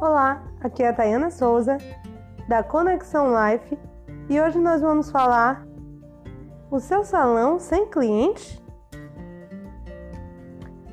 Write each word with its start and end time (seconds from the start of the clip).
Olá, 0.00 0.42
aqui 0.62 0.82
é 0.82 0.88
a 0.88 0.94
Tayana 0.94 1.28
Souza, 1.28 1.76
da 2.48 2.62
Conexão 2.62 3.26
Life, 3.28 3.78
e 4.30 4.40
hoje 4.40 4.58
nós 4.58 4.80
vamos 4.80 5.10
falar 5.10 5.66
o 6.70 6.80
seu 6.80 7.04
salão 7.04 7.58
sem 7.58 7.84
cliente? 7.84 8.64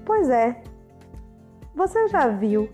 Pois 0.05 0.30
é, 0.30 0.62
você 1.73 2.09
já 2.09 2.27
viu 2.27 2.67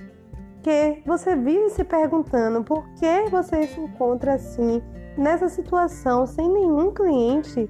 que 0.64 1.04
você 1.06 1.36
vive 1.36 1.70
se 1.70 1.84
perguntando 1.84 2.64
por 2.64 2.84
que 2.96 3.29
você 3.29 3.68
se 3.68 3.79
encontra 3.79 4.34
assim, 4.34 4.82
nessa 5.15 5.47
situação, 5.47 6.25
sem 6.25 6.52
nenhum 6.52 6.92
cliente? 6.92 7.70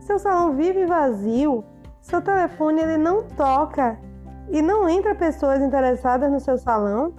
Seu 0.00 0.18
salão 0.18 0.56
vive 0.56 0.86
vazio, 0.86 1.62
seu 2.00 2.22
telefone 2.22 2.80
ele 2.80 2.96
não 2.96 3.24
toca 3.24 3.98
e 4.50 4.62
não 4.62 4.88
entra 4.88 5.14
pessoas 5.14 5.60
interessadas 5.60 6.32
no 6.32 6.40
seu 6.40 6.56
salão? 6.56 7.12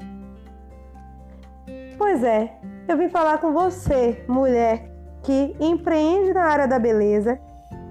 Pois 1.99 2.23
é, 2.23 2.57
eu 2.87 2.97
vim 2.97 3.09
falar 3.09 3.39
com 3.39 3.51
você, 3.51 4.23
mulher 4.25 4.89
que 5.21 5.53
empreende 5.59 6.33
na 6.33 6.45
área 6.45 6.65
da 6.65 6.79
beleza, 6.79 7.37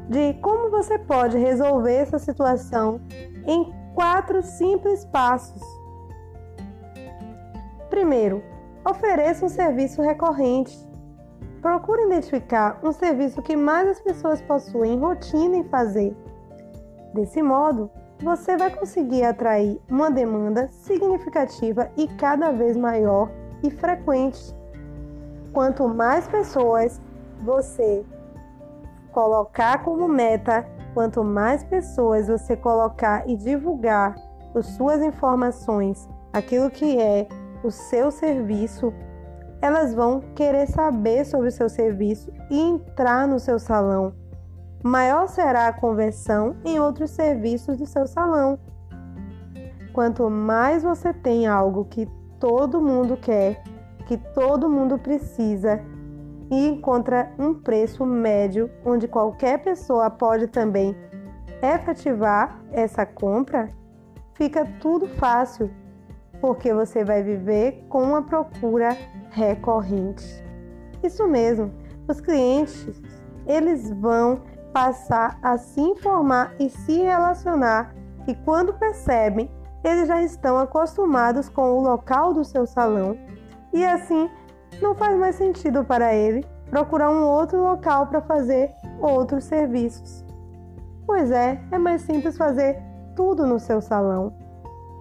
de 0.09 0.33
como 0.41 0.71
você 0.71 0.99
pode 0.99 1.37
resolver 1.37 1.93
essa 1.93 2.19
situação 2.19 3.03
em 3.47 3.71
quatro 3.95 4.41
simples 4.43 5.05
passos. 5.05 5.61
Primeiro, 7.91 8.43
ofereça 8.83 9.45
um 9.45 9.49
serviço 9.51 10.01
recorrente. 10.01 10.75
Procure 11.61 12.07
identificar 12.07 12.81
um 12.83 12.93
serviço 12.93 13.43
que 13.43 13.55
mais 13.55 13.89
as 13.89 14.01
pessoas 14.01 14.41
possuem 14.41 14.99
rotina 14.99 15.59
em 15.59 15.65
fazer. 15.65 16.17
Desse 17.13 17.43
modo, 17.43 17.91
você 18.23 18.57
vai 18.57 18.71
conseguir 18.75 19.25
atrair 19.25 19.79
uma 19.87 20.11
demanda 20.11 20.67
significativa 20.69 21.91
e 21.95 22.09
cada 22.09 22.51
vez 22.53 22.75
maior 22.75 23.29
e 23.63 23.71
frequentes. 23.71 24.55
Quanto 25.53 25.89
mais 25.89 26.27
pessoas 26.29 27.01
você 27.41 28.05
colocar 29.13 29.83
como 29.83 30.07
meta, 30.07 30.67
quanto 30.95 31.25
mais 31.25 31.65
pessoas 31.65 32.29
você 32.29 32.57
colocar 32.57 33.29
e 33.29 33.37
divulgar 33.37 34.15
as 34.55 34.67
suas 34.67 35.03
informações, 35.03 36.09
aquilo 36.33 36.71
que 36.71 37.01
é 37.01 37.27
o 37.63 37.71
seu 37.71 38.11
serviço, 38.11 38.93
elas 39.61 39.93
vão 39.93 40.21
querer 40.35 40.67
saber 40.67 41.25
sobre 41.25 41.49
o 41.49 41.53
seu 41.53 41.69
serviço 41.69 42.33
e 42.51 42.61
entrar 42.61 43.27
no 43.27 43.41
seu 43.41 43.59
salão. 43.59 44.13
Maior 44.83 45.27
será 45.27 45.67
a 45.67 45.73
conversão 45.73 46.57
em 46.65 46.79
outros 46.79 47.11
serviços 47.11 47.77
do 47.77 47.87
seu 47.87 48.07
salão. 48.07 48.59
Quanto 49.93 50.31
mais 50.31 50.85
você 50.85 51.13
tem 51.13 51.49
algo 51.49 51.85
que 51.85 52.07
todo 52.39 52.81
mundo 52.81 53.17
quer, 53.17 53.63
que 54.07 54.17
todo 54.17 54.69
mundo 54.69 54.99
precisa 54.99 55.81
e 56.51 56.69
encontra 56.69 57.31
um 57.39 57.55
preço 57.55 58.07
médio 58.07 58.71
onde 58.85 59.07
qualquer 59.07 59.63
pessoa 59.63 60.09
pode 60.09 60.47
também 60.47 60.97
efetivar 61.63 62.61
essa 62.73 63.05
compra, 63.05 63.71
fica 64.35 64.65
tudo 64.81 65.07
fácil, 65.07 65.71
porque 66.41 66.73
você 66.73 67.05
vai 67.05 67.23
viver 67.23 67.85
com 67.89 68.03
uma 68.03 68.23
procura 68.23 68.97
recorrente. 69.31 70.25
Isso 71.03 71.27
mesmo, 71.27 71.73
os 72.09 72.21
clientes, 72.21 73.03
eles 73.47 73.91
vão 73.91 74.43
passar 74.73 75.39
a 75.43 75.59
se 75.59 75.81
informar 75.81 76.55
e 76.59 76.71
se 76.71 76.99
relacionar 77.03 77.95
e 78.27 78.35
quando 78.35 78.75
percebem 78.75 79.51
eles 79.89 80.09
já 80.09 80.23
estão 80.23 80.59
acostumados 80.59 81.49
com 81.49 81.79
o 81.79 81.83
local 81.83 82.35
do 82.35 82.45
seu 82.45 82.67
salão 82.67 83.17
e 83.73 83.85
assim 83.85 84.29
não 84.81 84.95
faz 84.95 85.19
mais 85.19 85.37
sentido 85.37 85.85
para 85.85 86.15
ele 86.15 86.47
procurar 86.71 87.11
um 87.11 87.25
outro 87.25 87.63
local 87.63 88.07
para 88.07 88.21
fazer 88.21 88.73
outros 89.01 89.45
serviços. 89.45 90.25
Pois 91.07 91.31
é, 91.31 91.61
é 91.73 91.79
mais 91.79 92.03
simples 92.03 92.37
fazer 92.37 92.81
tudo 93.17 93.47
no 93.47 93.59
seu 93.59 93.81
salão. 93.81 94.33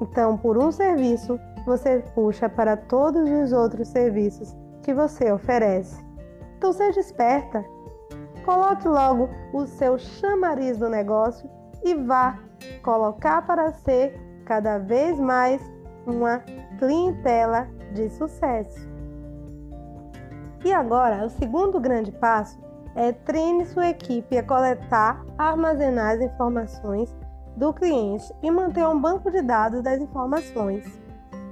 Então, 0.01 0.37
por 0.37 0.57
um 0.57 0.71
serviço, 0.71 1.39
você 1.65 2.03
puxa 2.15 2.47
para 2.47 2.77
todos 2.77 3.29
os 3.29 3.51
outros 3.51 3.89
serviços 3.89 4.55
que 4.83 4.93
você 4.93 5.31
oferece. 5.31 6.01
Então, 6.57 6.71
seja 6.71 6.99
esperta. 6.99 7.63
Coloque 8.45 8.87
logo 8.87 9.29
o 9.53 9.65
seu 9.65 9.97
chamariz 9.97 10.77
do 10.77 10.89
negócio 10.89 11.49
e 11.83 11.93
vá 11.93 12.39
colocar 12.81 13.45
para 13.45 13.73
ser 13.73 14.17
cada 14.47 14.77
vez 14.77 15.19
mais 15.19 15.61
uma 16.05 16.39
clientela 16.79 17.67
de 17.93 18.09
sucesso. 18.11 18.87
E 20.63 20.71
agora, 20.71 21.25
o 21.25 21.29
segundo 21.29 21.81
grande 21.81 22.13
passo 22.13 22.57
é 22.95 23.11
treine 23.11 23.65
sua 23.65 23.89
equipe 23.89 24.37
a 24.37 24.43
coletar, 24.43 25.23
armazenar 25.37 26.15
as 26.15 26.21
informações 26.21 27.13
do 27.57 27.73
cliente 27.73 28.33
e 28.41 28.49
manter 28.49 28.87
um 28.87 28.99
banco 28.99 29.29
de 29.29 29.41
dados 29.41 29.83
das 29.83 29.99
informações. 29.99 30.97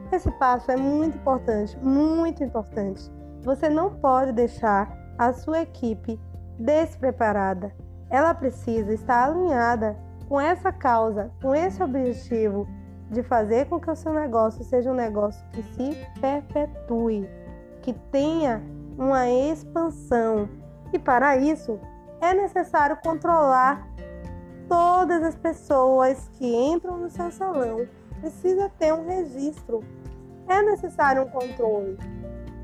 Esse 0.10 0.32
passo 0.32 0.72
é 0.72 0.78
muito 0.78 1.18
importante, 1.18 1.78
muito 1.80 2.44
importante. 2.44 3.12
Você 3.42 3.70
não 3.70 3.94
pode 3.96 4.32
deixar 4.32 4.90
a 5.18 5.34
sua 5.34 5.62
equipe 5.62 6.18
despreparada. 6.58 7.76
Ela 8.10 8.34
precisa 8.34 8.94
estar 8.94 9.26
alinhada 9.26 9.98
com 10.30 10.40
essa 10.40 10.72
causa, 10.72 11.30
com 11.42 11.54
esse 11.54 11.84
objetivo 11.84 12.66
de 13.10 13.24
fazer 13.24 13.68
com 13.68 13.80
que 13.80 13.90
o 13.90 13.96
seu 13.96 14.14
negócio 14.14 14.64
seja 14.64 14.92
um 14.92 14.96
negócio 14.96 15.44
que 15.52 15.62
se 15.62 15.98
perpetue, 16.20 17.30
que 17.82 17.94
tenha 18.12 18.62
uma 18.98 19.30
expansão. 19.30 20.50
E 20.92 21.00
para 21.00 21.38
isso 21.38 21.80
é 22.22 22.34
necessário 22.34 22.98
controlar 23.04 23.88
todas 24.68 25.24
as 25.24 25.36
pessoas 25.36 26.30
que 26.34 26.46
entram 26.46 26.98
no 26.98 27.10
seu 27.10 27.32
salão. 27.32 27.88
Precisa 28.20 28.70
ter 28.80 28.94
um 28.94 29.06
registro. 29.06 29.84
É 30.48 30.62
necessário 30.62 31.24
um 31.24 31.30
controle. 31.30 31.98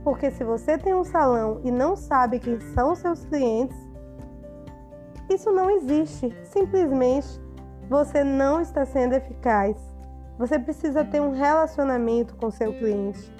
Porque 0.04 0.32
se 0.32 0.44
você 0.44 0.78
tem 0.78 0.94
um 0.94 1.04
salão 1.04 1.62
e 1.64 1.72
não 1.72 1.96
sabe 1.96 2.40
quem 2.40 2.60
são 2.74 2.96
seus 2.96 3.24
clientes, 3.26 3.78
isso 5.30 5.52
não 5.52 5.70
existe. 5.70 6.36
Simplesmente 6.44 7.40
você 7.88 8.24
não 8.24 8.62
está 8.62 8.86
sendo 8.86 9.14
eficaz. 9.14 9.91
Você 10.42 10.58
precisa 10.58 11.06
ter 11.06 11.22
um 11.22 11.34
relacionamento 11.34 12.36
com 12.36 12.50
seu 12.50 12.74
cliente. 12.74 13.32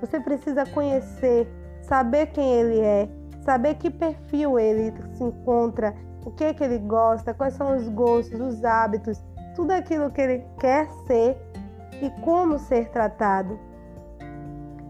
Você 0.00 0.18
precisa 0.18 0.64
conhecer, 0.64 1.46
saber 1.82 2.28
quem 2.28 2.54
ele 2.54 2.80
é, 2.80 3.06
saber 3.42 3.74
que 3.74 3.90
perfil 3.90 4.58
ele 4.58 4.94
se 5.12 5.22
encontra, 5.22 5.94
o 6.24 6.30
que, 6.30 6.54
que 6.54 6.64
ele 6.64 6.78
gosta, 6.78 7.34
quais 7.34 7.52
são 7.52 7.76
os 7.76 7.86
gostos, 7.90 8.40
os 8.40 8.64
hábitos, 8.64 9.22
tudo 9.54 9.72
aquilo 9.72 10.10
que 10.10 10.22
ele 10.22 10.46
quer 10.58 10.90
ser 11.06 11.36
e 12.00 12.08
como 12.22 12.58
ser 12.58 12.88
tratado. 12.88 13.60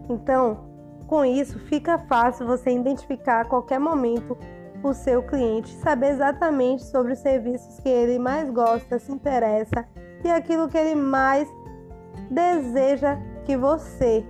Então, 0.09 0.59
com 1.07 1.25
isso, 1.25 1.59
fica 1.59 1.97
fácil 1.97 2.47
você 2.47 2.71
identificar 2.71 3.41
a 3.41 3.45
qualquer 3.45 3.81
momento 3.81 4.37
o 4.81 4.93
seu 4.93 5.21
cliente, 5.23 5.73
saber 5.79 6.11
exatamente 6.11 6.85
sobre 6.85 7.11
os 7.11 7.19
serviços 7.19 7.81
que 7.81 7.89
ele 7.89 8.17
mais 8.17 8.49
gosta, 8.49 8.97
se 8.97 9.11
interessa 9.11 9.85
e 10.23 10.29
aquilo 10.29 10.67
que 10.67 10.77
ele 10.77 10.95
mais 10.95 11.47
deseja 12.29 13.17
que 13.45 13.57
você 13.57 14.25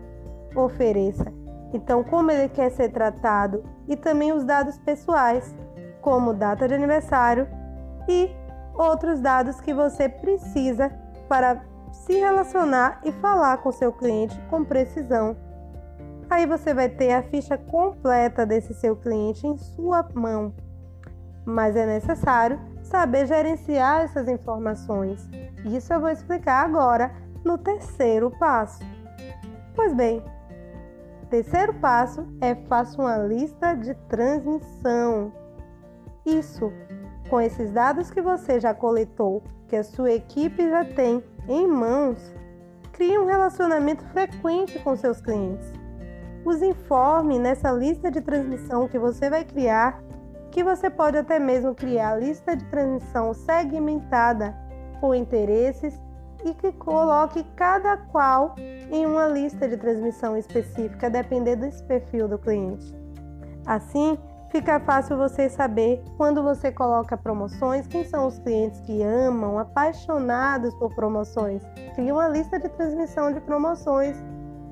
ofereça. 0.56 1.32
Então, 1.74 2.04
como 2.04 2.32
ele 2.32 2.50
quer 2.50 2.72
ser 2.72 2.90
tratado 2.90 3.64
e 3.88 3.96
também 3.96 4.32
os 4.32 4.44
dados 4.44 4.78
pessoais, 4.80 5.56
como 6.02 6.34
data 6.34 6.68
de 6.68 6.74
aniversário 6.74 7.48
e 8.08 8.30
outros 8.74 9.20
dados 9.20 9.60
que 9.60 9.74
você 9.74 10.08
precisa 10.08 10.92
para 11.28 11.62
se 11.92 12.14
relacionar 12.14 13.02
e 13.04 13.12
falar 13.12 13.58
com 13.58 13.72
seu 13.72 13.92
cliente 13.92 14.40
com 14.50 14.64
precisão. 14.64 15.36
Aí 16.30 16.46
você 16.46 16.74
vai 16.74 16.88
ter 16.88 17.12
a 17.12 17.24
ficha 17.24 17.58
completa 17.58 18.46
desse 18.46 18.74
seu 18.74 18.96
cliente 18.96 19.46
em 19.46 19.58
sua 19.58 20.08
mão. 20.14 20.54
Mas 21.44 21.76
é 21.76 21.86
necessário 21.86 22.60
saber 22.90 23.28
gerenciar 23.28 24.02
essas 24.02 24.28
informações. 24.28 25.30
Isso 25.66 25.94
eu 25.94 26.02
vou 26.02 26.10
explicar 26.10 26.66
agora 26.66 27.12
no 27.46 27.58
terceiro 27.58 28.32
passo. 28.32 28.84
Pois 29.76 29.94
bem, 29.94 30.24
terceiro 31.30 31.74
passo 31.76 32.26
é 32.42 32.56
faça 32.56 33.00
uma 33.00 33.18
lista 33.18 33.76
de 33.76 33.94
transmissão. 34.10 35.32
Isso, 36.26 36.74
com 37.30 37.40
esses 37.40 37.72
dados 37.72 38.10
que 38.10 38.22
você 38.22 38.60
já 38.60 38.74
coletou, 38.74 39.44
que 39.68 39.76
a 39.76 39.84
sua 39.84 40.12
equipe 40.12 40.70
já 40.70 40.84
tem 40.84 41.24
em 41.48 41.68
mãos, 41.68 42.34
crie 42.92 43.18
um 43.18 43.26
relacionamento 43.26 44.04
frequente 44.06 44.80
com 44.80 44.96
seus 44.96 45.22
clientes. 45.22 45.72
Os 46.44 46.62
informe 46.62 47.38
nessa 47.38 47.72
lista 47.72 48.10
de 48.10 48.22
transmissão 48.22 48.88
que 48.88 48.98
você 48.98 49.30
vai 49.30 49.44
criar 49.44 50.02
que 50.52 50.64
você 50.64 50.90
pode 50.90 51.18
até 51.18 51.40
mesmo 51.40 51.76
criar 51.76 52.16
lista 52.16 52.56
de 52.56 52.66
transmissão 52.66 53.34
segmentada 53.34 54.56
por 55.00 55.16
interesses 55.16 56.00
e 56.44 56.54
que 56.54 56.72
coloque 56.72 57.44
cada 57.56 57.98
qual 57.98 58.56
em 58.92 59.06
uma 59.06 59.28
lista 59.28 59.68
de 59.68 59.78
transmissão 59.78 60.38
específica, 60.38 61.10
dependendo 61.10 61.62
desse 61.62 61.84
perfil 61.84 62.28
do 62.28 62.38
cliente. 62.38 62.96
Assim, 63.66 64.18
fica 64.50 64.80
fácil 64.80 65.18
você 65.18 65.50
saber 65.50 66.02
quando 66.18 66.42
você 66.42 66.72
coloca 66.72 67.18
promoções, 67.18 67.88
quem 67.88 68.04
são 68.04 68.28
os 68.28 68.40
clientes 68.40 68.80
que 68.82 69.04
amam, 69.04 69.60
apaixonados 69.60 70.74
por 70.76 70.94
promoções. 70.96 71.62
Cria 71.94 72.14
uma 72.14 72.30
lista 72.30 72.58
de 72.60 72.70
transmissão 72.70 73.32
de 73.32 73.42
promoções. 73.42 74.18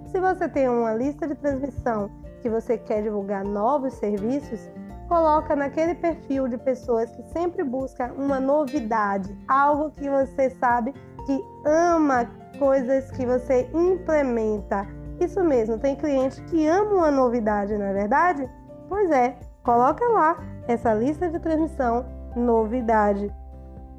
Se 0.08 0.20
você 0.20 0.48
tem 0.48 0.70
uma 0.70 0.94
lista 0.94 1.28
de 1.28 1.36
transmissão 1.36 2.10
que 2.42 2.50
você 2.50 2.78
quer 2.78 3.04
divulgar 3.04 3.44
novos 3.44 3.94
serviços, 3.96 4.70
coloca 5.08 5.56
naquele 5.56 5.96
perfil 5.96 6.48
de 6.48 6.58
pessoas 6.58 7.10
que 7.12 7.24
sempre 7.32 7.64
busca 7.64 8.12
uma 8.14 8.40
novidade, 8.40 9.36
algo 9.48 9.92
que 9.92 10.10
você 10.10 10.50
sabe 10.52 10.94
que 11.26 11.44
ama 11.66 12.30
coisas 12.60 13.10
que 13.12 13.26
você 13.26 13.70
implementa. 13.74 14.88
Isso 15.20 15.44
mesmo, 15.44 15.80
tem 15.80 15.96
cliente 15.96 16.42
que 16.44 16.68
ama 16.68 16.94
uma 16.94 17.12
novidade, 17.12 17.78
não 17.78 17.86
é 17.86 17.94
verdade? 17.94 18.50
Pois 18.88 19.10
é, 19.10 19.38
coloca 19.64 20.06
lá 20.08 20.38
essa 20.68 20.94
lista 20.94 21.30
de 21.30 21.40
transmissão 21.40 22.06
novidade. 22.36 23.34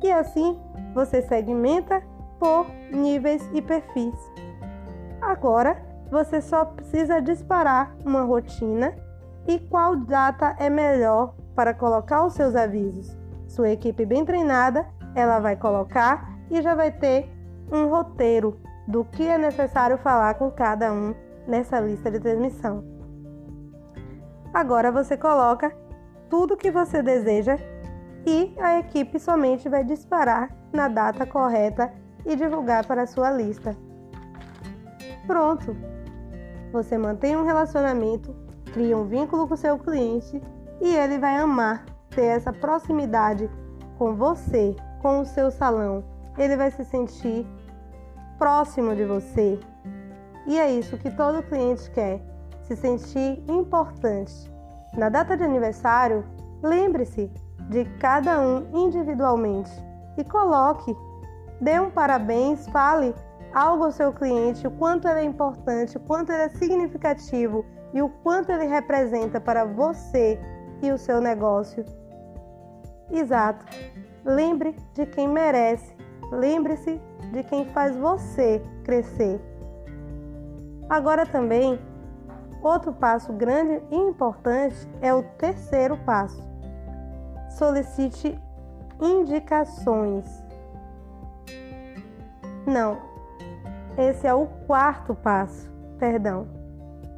E 0.03 0.11
assim 0.11 0.59
você 0.95 1.23
segmenta 1.23 2.03
por 2.39 2.67
níveis 2.93 3.49
e 3.53 3.61
perfis. 3.61 4.15
Agora 5.21 5.77
você 6.11 6.41
só 6.41 6.65
precisa 6.65 7.21
disparar 7.21 7.95
uma 8.05 8.23
rotina 8.23 8.95
e 9.47 9.59
qual 9.59 9.97
data 9.97 10.55
é 10.59 10.69
melhor 10.69 11.35
para 11.55 11.75
colocar 11.75 12.25
os 12.25 12.35
seus 12.35 12.55
avisos. 12.55 13.17
Sua 13.47 13.71
equipe 13.71 14.05
bem 14.05 14.25
treinada, 14.25 14.87
ela 15.15 15.39
vai 15.39 15.57
colocar 15.57 16.39
e 16.51 16.61
já 16.63 16.75
vai 16.75 16.91
ter 16.91 17.31
um 17.73 17.89
roteiro 17.89 18.61
do 18.87 19.05
que 19.05 19.27
é 19.27 19.37
necessário 19.37 19.99
falar 19.99 20.35
com 20.35 20.51
cada 20.51 20.93
um 20.93 21.15
nessa 21.47 21.81
lista 21.81 22.11
de 22.11 22.21
transmissão. 22.21 22.85
Agora 24.53 24.91
você 24.91 25.17
coloca 25.17 25.75
tudo 26.31 26.57
que 26.57 26.71
você 26.71 27.03
deseja 27.03 27.57
e 28.27 28.55
a 28.59 28.79
equipe 28.79 29.19
somente 29.19 29.69
vai 29.69 29.85
disparar 29.85 30.51
na 30.73 30.89
data 30.89 31.27
correta 31.27 31.93
e 32.25 32.37
divulgar 32.37 32.87
para 32.87 33.03
a 33.03 33.07
sua 33.07 33.31
lista. 33.31 33.77
Pronto! 35.27 35.77
Você 36.73 36.99
mantém 36.99 37.37
um 37.37 37.45
relacionamento, 37.45 38.35
cria 38.79 38.97
um 38.97 39.09
vínculo 39.09 39.49
com 39.49 39.57
seu 39.57 39.77
cliente 39.77 40.41
e 40.81 40.95
ele 40.95 41.19
vai 41.19 41.37
amar 41.37 41.85
ter 42.11 42.27
essa 42.27 42.53
proximidade 42.53 43.51
com 43.99 44.15
você, 44.15 44.77
com 45.03 45.19
o 45.19 45.27
seu 45.27 45.51
salão. 45.51 46.05
Ele 46.39 46.57
vai 46.57 46.71
se 46.71 46.85
sentir 46.85 47.45
próximo 48.39 48.95
de 48.95 49.05
você. 49.05 49.59
E 50.47 50.57
é 50.57 50.71
isso 50.71 50.97
que 50.97 51.11
todo 51.11 51.43
cliente 51.43 51.91
quer: 51.91 52.23
se 52.63 52.77
sentir 52.77 53.43
importante. 53.49 54.49
Na 54.97 55.09
data 55.09 55.37
de 55.37 55.43
aniversário, 55.43 56.25
lembre-se 56.63 57.29
de 57.69 57.85
cada 57.99 58.41
um 58.41 58.65
individualmente 58.87 59.73
e 60.17 60.23
coloque, 60.23 60.97
dê 61.61 61.81
um 61.81 61.91
parabéns, 61.91 62.69
fale 62.69 63.13
algo 63.53 63.85
ao 63.85 63.93
seu 63.93 64.13
cliente, 64.13 64.67
o 64.67 64.71
quanto 64.71 65.09
ele 65.09 65.21
é 65.21 65.25
importante, 65.25 65.97
o 65.97 66.01
quanto 66.01 66.31
ele 66.31 66.43
é 66.43 66.49
significativo 66.49 67.65
e 67.93 68.03
o 68.03 68.09
quanto 68.09 68.51
ele 68.51 68.67
representa 68.67 69.41
para 69.41 69.65
você 69.65 70.39
e 70.83 70.91
o 70.91 70.99
seu 70.99 71.21
negócio. 71.21 71.85
Exato. 73.11 73.65
Lembre 74.25 74.77
de 74.95 75.07
quem 75.07 75.27
merece. 75.27 75.97
Lembre-se 76.31 77.01
de 77.33 77.43
quem 77.45 77.65
faz 77.67 77.97
você 77.97 78.63
crescer. 78.85 79.41
Agora 80.89 81.25
também, 81.27 81.79
outro 82.63 82.93
passo 82.93 83.33
grande 83.33 83.83
e 83.91 83.97
importante 83.97 84.89
é 85.01 85.13
o 85.13 85.23
terceiro 85.23 85.97
passo. 86.05 86.43
Solicite 87.51 88.39
indicações. 89.01 90.27
Não, 92.67 92.99
esse 93.99 94.29
é 94.29 94.33
o 94.33 94.47
quarto 94.47 95.13
passo, 95.13 95.69
perdão. 95.99 96.47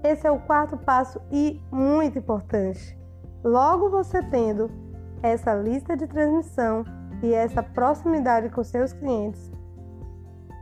Esse 0.03 0.27
é 0.27 0.31
o 0.31 0.41
quarto 0.41 0.79
passo 0.79 1.21
e 1.31 1.61
muito 1.71 2.19
importante. 2.19 2.99
Logo 3.45 3.91
você 3.91 4.23
tendo 4.23 4.71
essa 5.23 5.55
lista 5.55 5.95
de 5.95 6.07
transmissão 6.07 6.83
e 7.23 7.35
essa 7.35 7.63
proximidade 7.63 8.49
com 8.49 8.65
seus 8.65 8.95
clientes, 8.95 9.53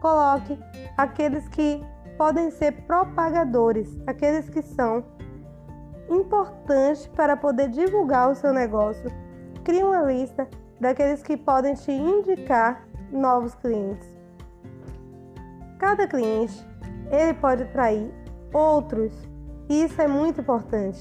coloque 0.00 0.59
aqueles 0.97 1.49
que 1.49 1.81
podem 2.17 2.50
ser 2.50 2.73
propagadores, 2.82 3.97
aqueles 4.05 4.49
que 4.49 4.61
são 4.61 5.05
importantes 6.11 7.06
para 7.06 7.37
poder 7.37 7.69
divulgar 7.69 8.29
o 8.29 8.35
seu 8.35 8.53
negócio. 8.53 9.09
Crie 9.62 9.85
uma 9.85 10.03
lista 10.03 10.49
daqueles 10.81 11.23
que 11.23 11.37
podem 11.37 11.75
te 11.75 11.93
indicar 11.93 12.85
novos 13.12 13.55
clientes. 13.55 14.18
Cada 15.78 16.08
cliente 16.08 16.66
ele 17.10 17.34
pode 17.34 17.62
atrair 17.62 18.12
outros 18.52 19.12
e 19.69 19.84
isso 19.84 20.00
é 20.02 20.08
muito 20.08 20.40
importante, 20.40 21.00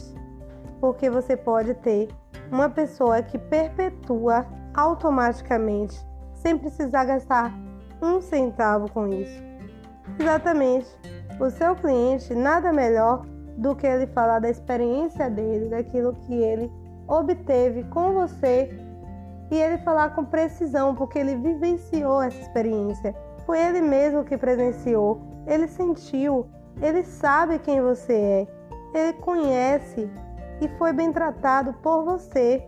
porque 0.79 1.09
você 1.09 1.35
pode 1.35 1.73
ter 1.75 2.09
uma 2.51 2.69
pessoa 2.69 3.21
que 3.21 3.37
perpetua 3.37 4.45
automaticamente, 4.75 5.97
sem 6.35 6.57
precisar 6.57 7.05
gastar 7.05 7.51
um 8.01 8.21
centavo 8.21 8.91
com 8.91 9.07
isso. 9.07 9.41
Exatamente. 10.19 10.87
O 11.39 11.49
seu 11.49 11.75
cliente 11.75 12.33
nada 12.35 12.71
melhor 12.71 13.25
do 13.57 13.75
que 13.75 13.87
ele 13.87 14.07
falar 14.07 14.39
da 14.39 14.49
experiência 14.49 15.29
dele, 15.29 15.69
daquilo 15.69 16.13
que 16.13 16.33
ele 16.33 16.71
obteve 17.07 17.83
com 17.85 18.13
você 18.13 18.69
e 19.49 19.55
ele 19.55 19.77
falar 19.79 20.11
com 20.11 20.25
precisão, 20.25 20.93
porque 20.93 21.17
ele 21.19 21.35
vivenciou 21.35 22.21
essa 22.21 22.39
experiência. 22.39 23.15
Foi 23.47 23.57
ele 23.59 23.79
mesmo 23.79 24.25
que 24.25 24.37
presenciou, 24.37 25.21
ele 25.47 25.69
sentiu, 25.69 26.47
ele 26.81 27.01
sabe 27.01 27.57
quem 27.59 27.81
você 27.81 28.13
é, 28.13 28.47
ele 28.93 29.13
conhece 29.13 30.11
e 30.59 30.67
foi 30.77 30.91
bem 30.91 31.13
tratado 31.13 31.71
por 31.81 32.03
você. 32.03 32.61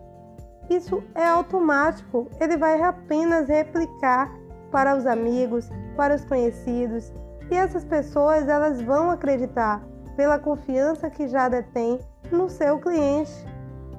Isso 0.70 1.04
é 1.14 1.26
automático, 1.28 2.30
ele 2.40 2.56
vai 2.56 2.82
apenas 2.82 3.50
replicar 3.50 4.34
para 4.72 4.96
os 4.96 5.06
amigos, 5.06 5.70
para 5.98 6.16
os 6.16 6.24
conhecidos, 6.24 7.12
e 7.52 7.56
essas 7.56 7.84
pessoas 7.84 8.48
elas 8.48 8.82
vão 8.82 9.12
acreditar 9.12 9.84
pela 10.16 10.40
confiança 10.40 11.10
que 11.10 11.28
já 11.28 11.50
detém 11.50 12.00
no 12.32 12.48
seu 12.48 12.80
cliente, 12.80 13.34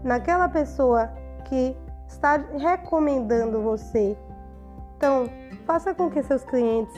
naquela 0.02 0.48
pessoa 0.48 1.10
que 1.44 1.76
está 2.08 2.36
recomendando 2.56 3.60
você. 3.60 4.16
Então, 5.00 5.30
faça 5.64 5.94
com 5.94 6.10
que 6.10 6.22
seus 6.22 6.44
clientes 6.44 6.94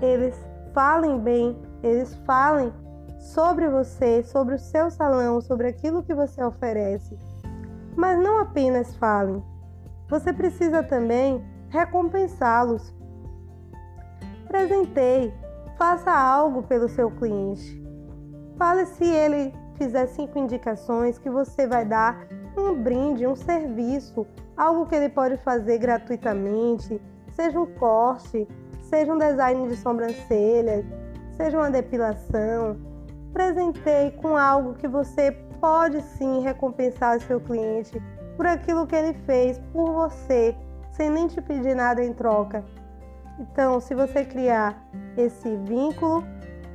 eles 0.00 0.36
falem 0.72 1.18
bem, 1.18 1.60
eles 1.82 2.14
falem 2.24 2.72
sobre 3.18 3.68
você, 3.68 4.22
sobre 4.22 4.54
o 4.54 4.58
seu 4.58 4.88
salão, 4.88 5.40
sobre 5.40 5.66
aquilo 5.66 6.04
que 6.04 6.14
você 6.14 6.44
oferece. 6.44 7.18
Mas 7.96 8.16
não 8.22 8.38
apenas 8.38 8.94
falem. 8.94 9.42
Você 10.08 10.32
precisa 10.32 10.84
também 10.84 11.44
recompensá-los 11.70 12.94
Presenteie, 14.46 15.34
faça 15.76 16.12
algo 16.12 16.62
pelo 16.62 16.88
seu 16.88 17.10
cliente. 17.10 17.82
Fale 18.56 18.86
se 18.86 19.04
ele 19.04 19.52
fizer 19.74 20.06
cinco 20.06 20.38
indicações 20.38 21.18
que 21.18 21.28
você 21.28 21.66
vai 21.66 21.84
dar 21.84 22.28
um 22.56 22.80
brinde, 22.80 23.26
um 23.26 23.34
serviço, 23.34 24.24
algo 24.56 24.86
que 24.86 24.94
ele 24.94 25.08
pode 25.08 25.36
fazer 25.38 25.78
gratuitamente, 25.78 27.00
seja 27.30 27.58
um 27.58 27.66
corte, 27.66 28.46
seja 28.82 29.12
um 29.12 29.18
design 29.18 29.68
de 29.68 29.76
sobrancelhas, 29.76 30.84
seja 31.36 31.56
uma 31.56 31.70
depilação. 31.70 32.76
Presenteie 33.32 34.10
com 34.12 34.36
algo 34.36 34.74
que 34.74 34.88
você 34.88 35.32
pode 35.60 36.00
sim 36.02 36.40
recompensar 36.40 37.20
seu 37.20 37.40
cliente 37.40 38.00
por 38.36 38.46
aquilo 38.46 38.86
que 38.86 38.96
ele 38.96 39.14
fez 39.26 39.58
por 39.72 39.92
você, 39.92 40.56
sem 40.92 41.10
nem 41.10 41.26
te 41.28 41.40
pedir 41.40 41.76
nada 41.76 42.02
em 42.02 42.12
troca. 42.12 42.64
Então, 43.38 43.80
se 43.80 43.94
você 43.94 44.24
criar 44.24 44.82
esse 45.16 45.56
vínculo 45.56 46.24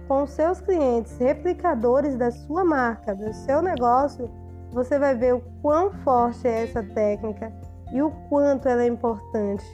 com 0.07 0.25
seus 0.25 0.61
clientes, 0.61 1.17
replicadores 1.17 2.15
da 2.15 2.31
sua 2.31 2.63
marca, 2.63 3.15
do 3.15 3.33
seu 3.33 3.61
negócio, 3.61 4.29
você 4.71 4.99
vai 4.99 5.15
ver 5.15 5.35
o 5.35 5.43
quão 5.61 5.91
forte 6.03 6.47
é 6.47 6.63
essa 6.63 6.83
técnica 6.83 7.51
e 7.91 8.01
o 8.01 8.11
quanto 8.29 8.67
ela 8.67 8.83
é 8.83 8.87
importante, 8.87 9.65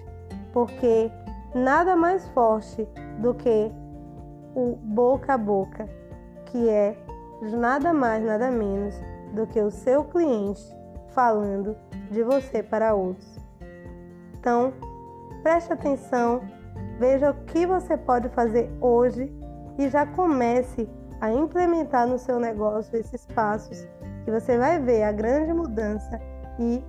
porque 0.53 1.11
nada 1.53 1.95
mais 1.95 2.27
forte 2.29 2.87
do 3.19 3.33
que 3.33 3.71
o 4.55 4.75
boca 4.75 5.33
a 5.33 5.37
boca, 5.37 5.87
que 6.45 6.69
é 6.69 6.97
nada 7.41 7.93
mais, 7.93 8.23
nada 8.23 8.51
menos 8.51 8.95
do 9.33 9.47
que 9.47 9.61
o 9.61 9.71
seu 9.71 10.03
cliente 10.03 10.63
falando 11.09 11.75
de 12.09 12.23
você 12.23 12.61
para 12.61 12.93
outros. 12.93 13.39
Então, 14.33 14.73
preste 15.43 15.71
atenção 15.71 16.41
Veja 17.01 17.31
o 17.31 17.33
que 17.45 17.65
você 17.65 17.97
pode 17.97 18.29
fazer 18.29 18.71
hoje 18.79 19.35
e 19.75 19.89
já 19.89 20.05
comece 20.05 20.87
a 21.19 21.31
implementar 21.31 22.07
no 22.07 22.19
seu 22.19 22.39
negócio 22.39 22.95
esses 22.95 23.25
passos 23.25 23.87
que 24.23 24.29
você 24.29 24.55
vai 24.55 24.79
ver 24.79 25.01
a 25.01 25.11
grande 25.11 25.51
mudança 25.51 26.21
e 26.59 26.83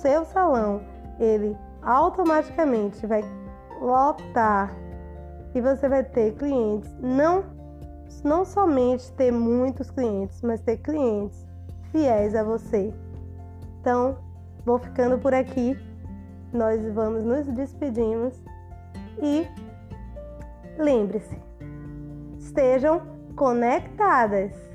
seu 0.00 0.24
salão 0.24 0.80
ele 1.18 1.54
automaticamente 1.82 3.06
vai 3.06 3.24
lotar 3.80 4.74
e 5.54 5.60
você 5.60 5.88
vai 5.88 6.04
ter 6.04 6.34
clientes, 6.34 6.90
não 7.00 7.44
não 8.24 8.44
somente 8.44 9.10
ter 9.12 9.30
muitos 9.30 9.90
clientes, 9.90 10.42
mas 10.42 10.60
ter 10.60 10.78
clientes 10.78 11.46
fiéis 11.90 12.34
a 12.34 12.42
você. 12.42 12.92
Então, 13.80 14.18
vou 14.64 14.78
ficando 14.78 15.18
por 15.18 15.32
aqui. 15.32 15.78
Nós 16.52 16.84
vamos 16.92 17.24
nos 17.24 17.46
despedimos 17.46 18.34
e 19.22 19.46
lembre-se, 20.76 21.38
estejam 22.38 23.02
conectadas. 23.36 24.69